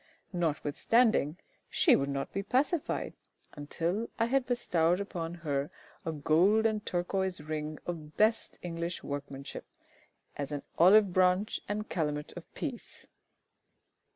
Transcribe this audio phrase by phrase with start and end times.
[0.33, 1.37] Notwithstanding,
[1.69, 3.13] she would not be pacified
[3.53, 5.69] until I had bestowed upon her
[6.05, 9.67] a gold and turquoise ring of best English workmanship,
[10.35, 13.05] as an olive branch and calumet of peace.